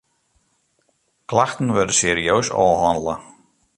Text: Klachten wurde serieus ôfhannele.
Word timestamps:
Klachten 1.29 1.69
wurde 1.75 1.93
serieus 1.99 2.49
ôfhannele. 2.65 3.15